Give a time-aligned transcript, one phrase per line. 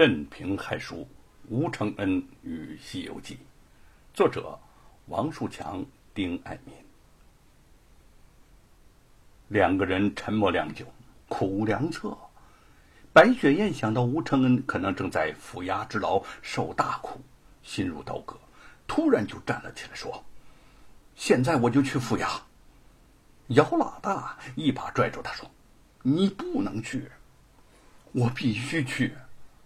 [0.00, 1.06] 镇平害书，
[1.50, 3.34] 吴承恩与《西游记》，
[4.14, 4.58] 作者
[5.08, 5.84] 王树强、
[6.14, 6.74] 丁爱民。
[9.48, 10.86] 两个人沉默良久，
[11.28, 12.16] 苦无良策。
[13.12, 17.20] 白雪燕想到吴承恩可能正在府衙之劳受大苦，
[17.62, 18.34] 心如刀割，
[18.86, 20.24] 突然就站了起来，说
[21.14, 22.40] ：“现在我就去府衙。”
[23.48, 25.46] 姚老大一把拽住他，说
[26.00, 27.10] ：“你不能去，
[28.12, 29.14] 我必须去。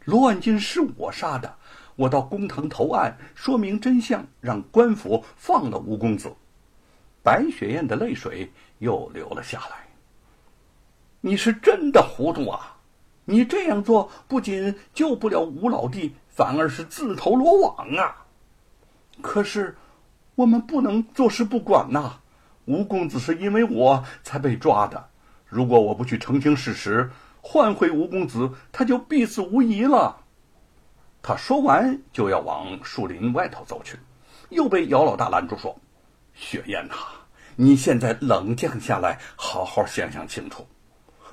[0.05, 1.57] 罗万金是我杀的，
[1.97, 6.33] 我到公堂投案，说明真相，让官府放了吴公子。”
[7.23, 9.89] 白雪燕的泪水又流了下来。
[11.23, 12.77] 你是真的糊涂啊！
[13.25, 18.27] 你这样做不仅救不了吴老弟，反而是自投罗网啊！
[19.23, 19.75] 可是，
[20.35, 22.21] 我们不能坐视不管呐！
[22.67, 25.09] 吴公子是因为我才被抓的，
[25.47, 27.11] 如果我不去澄清事实，
[27.47, 30.17] 换回吴公子，他就必死无疑了。
[31.23, 33.99] 他说完就要往树林外头走去，
[34.49, 35.79] 又被姚老大拦住说
[36.33, 36.95] ：“雪雁呐，
[37.55, 40.67] 你现在冷静下来，好好想想清楚。”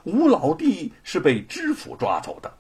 [0.04, 2.52] 吴老弟是被知府抓走的，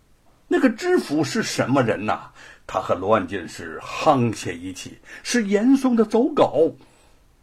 [0.47, 2.31] 那个知府是什么人呐？
[2.65, 6.73] 他和罗万金是沆瀣一气，是严嵩的走狗。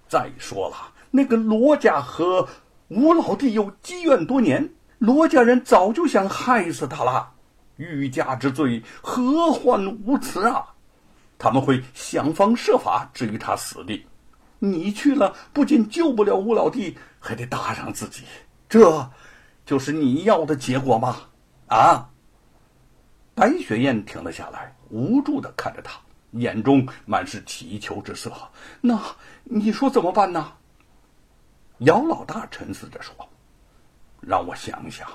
[0.09, 2.49] 再说了，那个罗家和
[2.89, 7.33] 吴老弟有积怨多年，罗家人早就想害死他了。
[7.77, 10.67] 欲加之罪，何患无辞啊？
[11.39, 14.07] 他们会想方设法置于他死地。
[14.59, 18.25] 你去了，不仅救不了吴老弟，还得搭上自己。
[18.69, 19.11] 这。
[19.65, 21.15] 就是你要的结果吗？
[21.67, 22.09] 啊！
[23.35, 28.33] 白雪燕停了下来，无助的看着他，眼中满是祈求之色。
[28.81, 28.99] 那
[29.45, 30.55] 你说怎么办呢？
[31.81, 33.15] 姚老大沉思着说
[34.21, 35.09] ：“让我想想，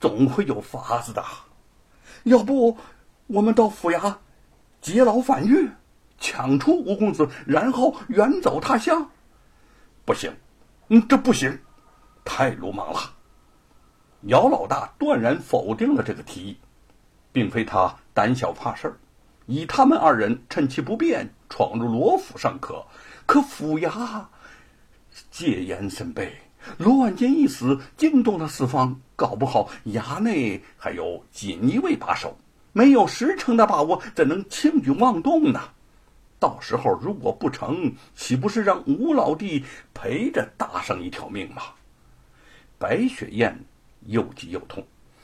[0.00, 1.24] 总会有法子的。
[2.24, 2.76] 要不，
[3.26, 4.16] 我们到府衙
[4.80, 5.70] 劫牢反狱，
[6.18, 9.10] 抢出吴公子，然后远走他乡？
[10.04, 10.34] 不行，
[10.88, 11.60] 嗯，这不行，
[12.24, 13.14] 太鲁莽了。”
[14.24, 16.58] 姚老大断然否定了这个提议，
[17.32, 18.98] 并非他胆小怕事，
[19.46, 22.84] 以他们二人趁其不便闯入罗府尚可，
[23.24, 24.26] 可府衙
[25.30, 26.38] 戒严森备，
[26.78, 32.36] 罗万坚一死，惊动了四方，搞不好衙内还有锦衣卫把守，
[32.72, 35.60] 没有十成的把握，怎能轻举妄动呢？
[36.38, 41.62] 到时候如果不成，岂不是让吴老弟陪着搭上一条命吗？
[42.78, 43.58] 白雪燕。
[44.06, 44.82] 又急又痛，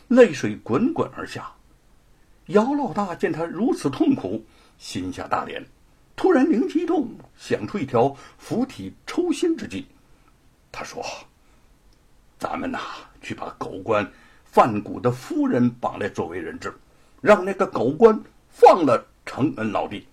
[0.09, 1.51] 泪水滚滚而下。
[2.49, 4.45] 姚老大见他如此痛苦，
[4.77, 5.65] 心下大怜，
[6.15, 7.09] 突然灵机一动，
[7.39, 9.87] 想出一条釜底抽薪之计。
[10.79, 11.03] 他说
[12.39, 12.79] ：“咱们呐，
[13.23, 14.07] 去把狗官
[14.45, 16.71] 范谷的夫人绑来作为人质，
[17.23, 18.21] 让那个狗官
[18.51, 20.07] 放了成恩老弟。”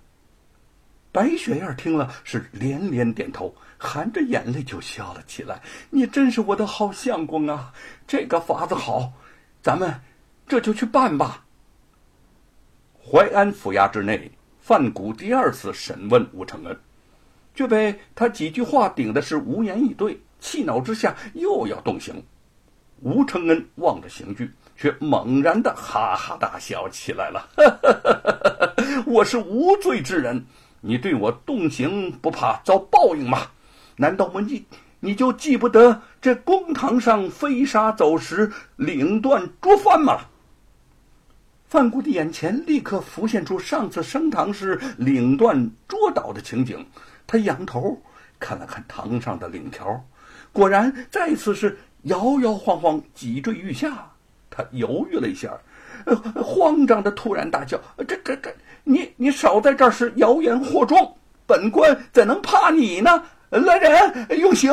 [1.12, 3.53] 白雪燕听了，是连连点头。
[3.78, 5.62] 含着眼泪就笑了起来。
[5.90, 7.73] 你真是我的好相公啊！
[8.07, 9.12] 这个法子好，
[9.62, 9.94] 咱们
[10.47, 11.44] 这就去办吧。
[13.06, 14.31] 淮安府衙之内，
[14.62, 16.79] 范谷第二次审问吴承恩，
[17.53, 20.18] 却被他几句话顶的是无言以对。
[20.43, 22.21] 气恼之下，又要动刑。
[22.99, 27.49] 吴承恩望着刑具，却猛然的哈哈大笑起来了。
[29.07, 30.45] 我是无罪之人，
[30.81, 33.47] 你对我动刑，不怕遭报应吗？
[33.95, 34.65] 难道我你
[34.99, 40.25] 你就记不得这公堂上飞沙走石、领断捉犯吗？
[41.65, 46.85] 范谷的眼前立刻浮现出上次升堂时领断捉倒的情景。
[47.25, 48.01] 他仰头
[48.39, 50.05] 看了看堂上的领条，
[50.53, 54.09] 果然再次是摇摇晃晃，脊坠欲下。
[54.50, 55.52] 他犹豫了一下，
[56.36, 57.78] 慌张的突然大叫
[58.08, 61.18] ：“这、这、这，你、你少在这儿是谣言惑众！
[61.47, 64.72] 本官怎能怕你呢？”来人，用刑！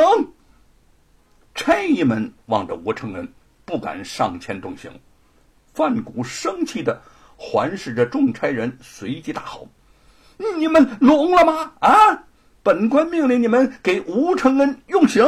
[1.55, 3.27] 差役们望着吴承恩，
[3.65, 4.91] 不敢上前动刑。
[5.73, 7.01] 范谷生气的
[7.37, 9.67] 环视着众差人，随即大吼
[10.59, 11.73] ：“你们聋了吗？
[11.81, 12.25] 啊！
[12.63, 15.27] 本官命令你们给吴承恩用刑，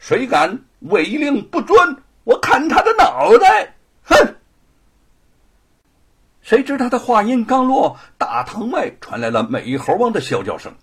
[0.00, 4.34] 谁敢违令不遵，我砍他的脑袋！”哼！
[6.40, 10.74] 谁知他的话音刚落，大堂外传来了美猴王的啸叫声。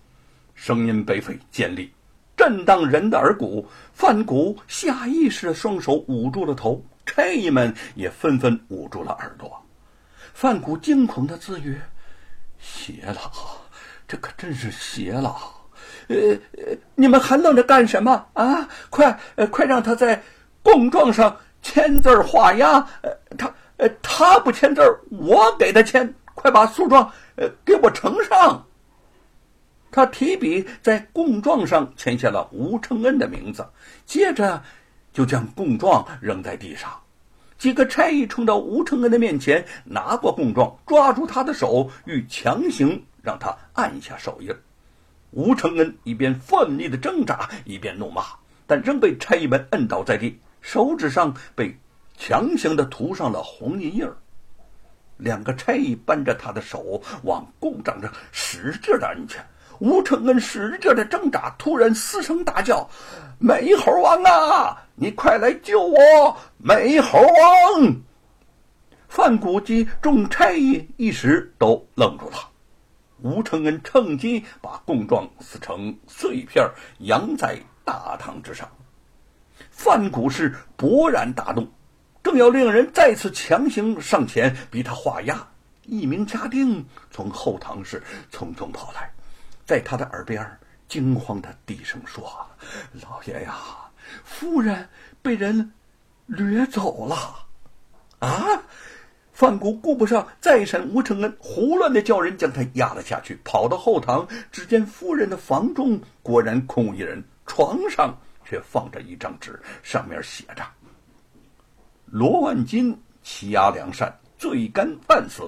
[0.54, 1.92] 声音悲愤尖利，
[2.36, 3.68] 震荡人的耳骨。
[3.92, 9.62] 范谷下意识的双手捂住了头，差役们也纷纷捂住了耳朵。
[10.32, 11.78] 范谷惊恐的自语
[12.58, 13.32] ：“邪了，
[14.06, 15.36] 这可真是邪了！
[16.08, 16.38] 呃，
[16.94, 18.68] 你们还愣着干什么啊？
[18.90, 19.18] 快，
[19.50, 20.22] 快让他在
[20.62, 22.86] 供状上签字画押。
[23.36, 28.64] 他，呃，他不签字我给他签，快把诉状呃给我呈上。
[29.90, 33.66] 他提笔在供状上签下了吴承恩的名字，
[34.04, 34.62] 接着
[35.12, 36.90] 就将供状扔在地上。
[37.58, 44.54] 几个差役冲到吴承恩的面前，拿过供状，抓住他的手，欲强行让他按下手印。
[45.30, 48.22] 吴承恩一边奋力的挣扎，一边怒骂，
[48.66, 51.78] 但仍被差役们摁倒在地，手指上被
[52.16, 54.16] 强行的涂上了红印印儿。
[55.18, 59.38] 两个差役扳着他的手往供状上使劲的摁去。
[59.80, 62.88] 吴承恩使劲的挣扎，突然嘶声大叫
[63.38, 66.36] ：“美猴王啊，你快来救我！
[66.56, 67.96] 美猴王！”
[69.08, 72.36] 范谷及众差役一时都愣住了。
[73.20, 76.68] 吴承恩趁机把供状撕成碎片，
[76.98, 78.68] 扬在大堂之上。
[79.70, 81.68] 范谷是勃然大怒，
[82.22, 85.48] 正要令人再次强行上前逼他画押，
[85.82, 89.12] 一名家丁从后堂室匆匆跑来。
[89.64, 92.24] 在他的耳边惊慌的低声说
[93.02, 93.56] ：“老爷呀，
[94.24, 94.88] 夫人
[95.20, 95.72] 被人
[96.26, 97.46] 掠走了！”
[98.20, 98.62] 啊！
[99.38, 110.64] 范谷顾不上再审吴承恩，胡乱的叫人将他押了下去，跑到后堂，只见夫人的房中果然空无一人，床上却放着一张纸，上面写着
[112.06, 115.44] ：“罗万金欺压良善，罪该万死。”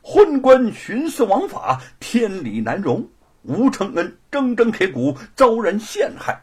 [0.00, 3.06] 昏官徇私枉法，天理难容。
[3.42, 6.42] 吴承恩铮铮铁骨，遭人陷害。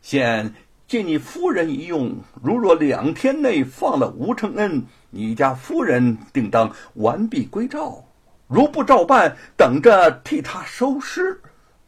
[0.00, 0.54] 现
[0.88, 4.82] 借你夫人一用，如若两天内放了吴承恩，
[5.16, 8.04] 你家夫人定当完璧归赵；
[8.46, 11.40] 如不照办，等着替他收尸。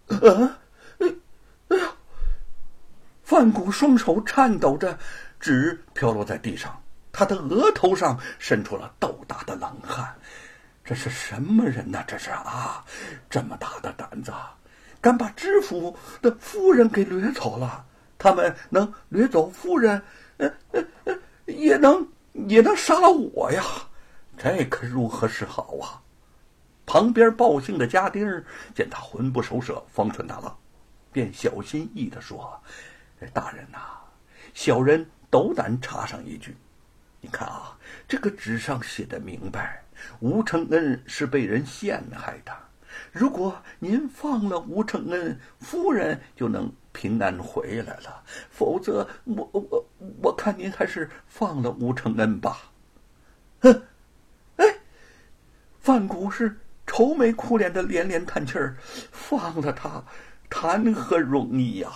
[0.08, 0.58] 啊！
[1.68, 1.92] 哎呀！
[3.22, 4.98] 范谷双手颤抖着，
[5.38, 6.82] 纸飘落在地上，
[7.12, 10.14] 他的额头上渗出了豆大的冷汗。
[10.82, 12.02] 这是什么人呢？
[12.06, 12.82] 这是啊，
[13.28, 14.32] 这么大的胆子，
[15.02, 17.84] 敢把知府的夫人给掠走了？
[18.16, 20.02] 他们能掠走夫人，
[20.38, 21.14] 呃呃呃，
[21.44, 23.62] 也能也能杀了我呀！
[24.36, 26.00] 这可如何是好啊？
[26.86, 28.26] 旁边报信的家丁
[28.74, 30.54] 见他魂不守舍、方寸大乱，
[31.12, 32.58] 便小心翼翼地说
[33.34, 33.78] ：“大人呐，
[34.54, 36.56] 小人斗胆插上一句，
[37.20, 37.76] 你看啊，
[38.06, 39.82] 这个纸上写的明白。”
[40.20, 42.56] 吴承恩是被人陷害的，
[43.10, 48.10] 如果您放了吴承恩，夫人就能平安回来了；
[48.50, 49.86] 否则，我我
[50.20, 52.58] 我看您还是放了吴承恩吧。
[53.60, 53.82] 哼，
[54.56, 54.66] 哎，
[55.78, 56.58] 范谷是
[56.88, 58.76] 愁眉苦脸的连连叹气儿，
[59.12, 60.02] 放了他，
[60.50, 61.88] 谈何容易呀？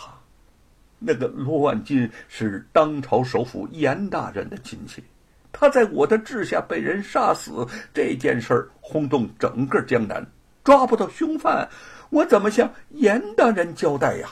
[1.01, 5.03] 那个罗万金是当朝首辅严大人的亲戚。
[5.51, 10.25] 他在我的治下被人杀死，这件事儿轰动整个江南，
[10.63, 11.69] 抓不到凶犯，
[12.11, 14.31] 我怎么向严大人交代呀？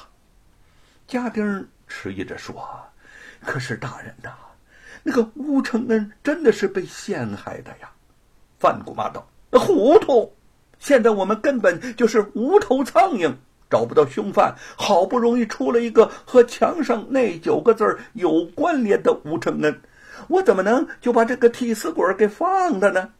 [1.10, 2.54] 家丁迟疑着说
[3.44, 4.30] ：“可是大人呐，
[5.02, 7.90] 那个吴承恩真的是被陷害的呀！”
[8.60, 10.32] 范谷骂道：“糊涂！
[10.78, 13.34] 现在我们根本就是无头苍蝇，
[13.68, 19.80] 找不到凶犯，好不容易出了一个和墙上那九个字有关联的吴承恩。”
[20.28, 23.10] 我怎么能就把这个替死鬼给放了呢？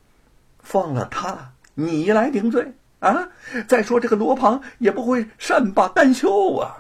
[0.61, 3.29] 放了他，你来顶罪啊！
[3.67, 6.80] 再说这个罗庞也不会善罢甘休啊。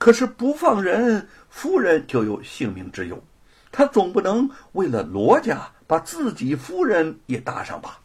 [0.00, 3.22] 可是不放人，夫人就有性命之忧，
[3.70, 8.00] 他总不能为了罗家把自己夫人也搭上吧？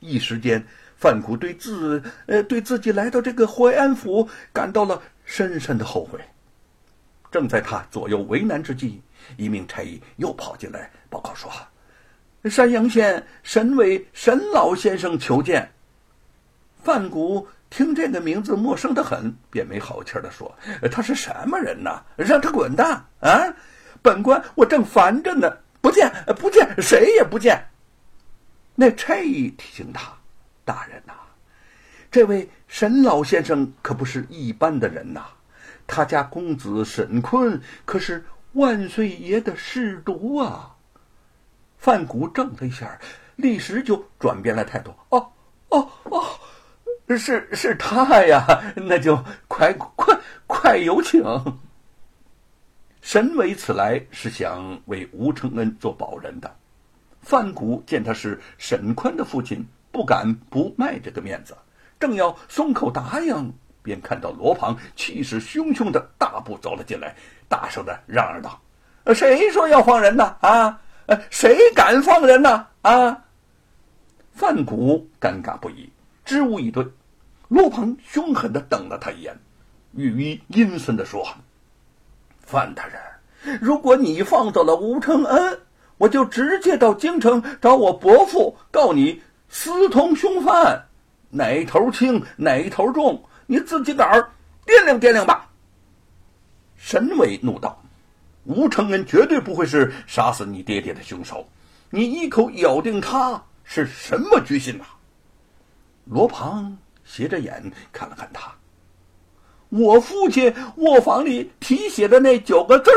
[0.00, 0.66] 一时间，
[0.96, 6.18] 范谷对自呃对自己来到这个淮安府感到了深深的后悔。
[7.30, 9.00] 正在他左右为难之际。
[9.36, 11.52] 一名差役又跑进来报告说
[12.50, 15.70] ：“山阳县沈伟沈老先生求见。”
[16.82, 20.54] 范谷听这个名字陌生的很，便没好气的说
[20.90, 22.02] ：“他是什么人呐？
[22.16, 23.04] 让他滚蛋！
[23.20, 23.54] 啊，
[24.02, 27.64] 本官我正烦着呢，不见不见，谁也不见。”
[28.74, 30.12] 那差役提醒他
[30.64, 31.12] ：“大人呐，
[32.10, 35.26] 这位沈老先生可不是一般的人呐，
[35.86, 40.74] 他家公子沈坤可是。”万岁爷的侍读啊！
[41.76, 42.98] 范谷怔了一下，
[43.36, 44.92] 立时就转变了态度。
[45.10, 45.30] 哦
[45.68, 46.24] 哦哦，
[47.16, 48.44] 是是他呀，
[48.76, 51.22] 那就快快快有请。
[53.00, 56.54] 沈伟此来是想为吴承恩做保人的。
[57.22, 61.56] 范谷见他是沈宽的父亲，不敢不卖这个面子，
[61.98, 67.14] 正要松口答应，便看到罗庞气势汹汹的大步走了进来。
[67.48, 68.60] 大声的嚷嚷道
[69.14, 70.36] ：“谁说要放人呢？
[70.40, 70.80] 啊，
[71.30, 72.66] 谁敢放人呢？
[72.82, 73.24] 啊！
[74.34, 75.90] 范谷尴尬不已，
[76.28, 76.86] 支吾以对。
[77.48, 79.34] 陆鹏凶狠的瞪了他一眼，
[79.94, 81.26] 语意阴森的说
[82.44, 85.58] ：“范大人，如果你放走了吴承恩，
[85.96, 90.84] 我就直接到京城找我伯父告你私通凶犯，
[91.30, 94.30] 哪头轻哪头重，你自己个儿
[94.66, 95.48] 掂量掂量吧。”
[96.76, 97.82] 沈伟怒道
[98.44, 101.48] ：“吴承恩绝对不会是杀死你爹爹的凶手，
[101.88, 104.84] 你一口咬定他是什么居心呐？”
[106.08, 106.76] 罗庞。
[107.04, 108.52] 斜着眼看了看他，
[109.70, 112.90] 我父亲卧房里题写的那九个字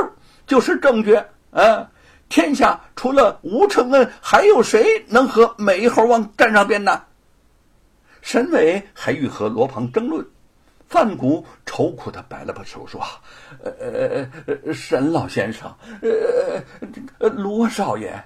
[0.46, 1.16] 就是证据。
[1.52, 1.90] 啊，
[2.28, 7.02] 天下除了吴承恩，还有谁能和美猴王站上边呢？
[8.22, 10.26] 沈伟还欲和罗庞争论，
[10.90, 13.02] 范谷愁苦的摆了摆手说
[13.64, 18.22] ：“呃呃，沈老先生，呃，罗少爷。”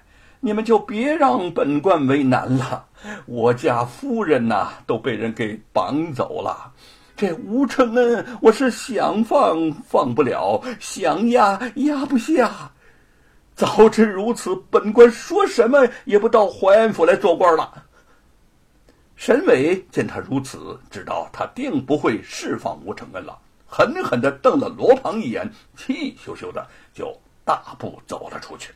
[0.45, 2.85] 你们就别让本官为难了，
[3.25, 6.71] 我家夫人呐都被人给绑走了，
[7.17, 12.71] 这吴承恩我是想放放不了，想压压不下。
[13.55, 17.83] 早知如此，本官说什么也不到淮安府来做官了。
[19.15, 23.35] 沈伟见他如此，知道他定不会释放吴承恩了，
[23.65, 27.11] 狠狠的瞪了罗庞一眼，气咻咻的就
[27.43, 28.71] 大步走了出去。